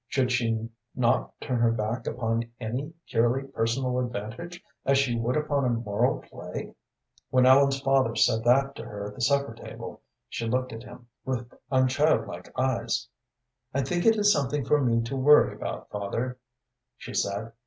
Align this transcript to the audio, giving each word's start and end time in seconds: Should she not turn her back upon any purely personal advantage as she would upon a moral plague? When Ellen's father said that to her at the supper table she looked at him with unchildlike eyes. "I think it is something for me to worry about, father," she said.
Should 0.07 0.31
she 0.31 0.67
not 0.95 1.31
turn 1.39 1.59
her 1.59 1.71
back 1.71 2.07
upon 2.07 2.49
any 2.59 2.91
purely 3.07 3.43
personal 3.43 3.99
advantage 3.99 4.63
as 4.83 4.97
she 4.97 5.15
would 5.19 5.37
upon 5.37 5.63
a 5.63 5.69
moral 5.69 6.23
plague? 6.23 6.73
When 7.29 7.45
Ellen's 7.45 7.79
father 7.81 8.15
said 8.15 8.43
that 8.43 8.75
to 8.77 8.83
her 8.83 9.09
at 9.09 9.13
the 9.13 9.21
supper 9.21 9.53
table 9.53 10.01
she 10.27 10.47
looked 10.47 10.73
at 10.73 10.81
him 10.81 11.07
with 11.23 11.53
unchildlike 11.71 12.49
eyes. 12.59 13.07
"I 13.75 13.81
think 13.83 14.07
it 14.07 14.15
is 14.17 14.33
something 14.33 14.65
for 14.65 14.81
me 14.83 15.03
to 15.03 15.15
worry 15.15 15.53
about, 15.53 15.91
father," 15.91 16.39
she 16.97 17.13
said. 17.13 17.51